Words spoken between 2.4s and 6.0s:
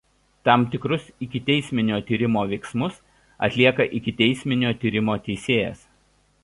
veiksmus atlieka ikiteisminio tyrimo teisėjas.